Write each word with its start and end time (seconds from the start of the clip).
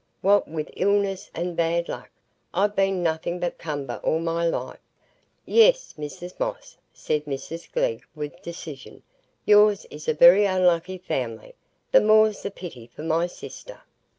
What 0.21 0.47
with 0.47 0.71
illness 0.75 1.29
and 1.35 1.55
bad 1.55 1.87
luck, 1.87 2.09
I've 2.55 2.75
been 2.75 3.03
nothing 3.03 3.37
but 3.39 3.59
cumber 3.59 3.99
all 4.03 4.17
my 4.17 4.47
life." 4.47 4.79
"Yes, 5.45 5.93
Mrs 5.95 6.39
Moss," 6.39 6.75
said 6.91 7.25
Mrs 7.25 7.71
Glegg, 7.71 8.03
with 8.15 8.41
decision, 8.41 9.03
"yours 9.45 9.85
is 9.91 10.07
a 10.07 10.15
very 10.15 10.45
unlucky 10.45 10.97
family; 10.97 11.53
the 11.91 12.01
more's 12.01 12.41
the 12.41 12.49
pity 12.49 12.87
for 12.87 13.03
my 13.03 13.27
sister." 13.27 13.81